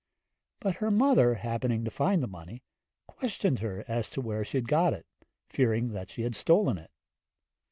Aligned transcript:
But 0.59 0.77
her 0.77 0.89
mother 0.89 1.35
happening 1.35 1.85
to 1.85 1.91
find 1.91 2.23
the 2.23 2.27
money, 2.27 2.63
questioned 3.05 3.59
her 3.59 3.85
as 3.87 4.09
to 4.09 4.19
where 4.21 4.43
she 4.43 4.59
got 4.59 4.93
it, 4.93 5.05
fearing 5.47 5.95
she 6.07 6.23
had 6.23 6.35
stolen 6.35 6.79
it. 6.79 6.89